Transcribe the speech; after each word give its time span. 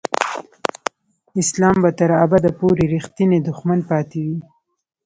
اسلام 1.41 1.75
به 1.83 1.89
تر 1.99 2.09
ابده 2.23 2.51
پورې 2.59 2.83
رښتینی 2.95 3.39
دښمن 3.47 3.79
پاتې 3.89 4.19
وي. 4.27 4.39